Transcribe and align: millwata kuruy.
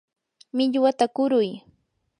millwata 0.55 1.05
kuruy. 1.15 1.49